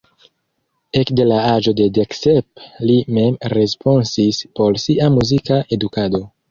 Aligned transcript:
Ekde 1.01 1.27
la 1.31 1.37
aĝo 1.49 1.73
de 1.81 1.87
dek 1.99 2.17
sep 2.21 2.65
li 2.91 2.97
mem 3.19 3.39
responsis 3.57 4.45
por 4.61 4.85
sia 4.89 5.15
muzika 5.21 5.65
edukado. 5.81 6.29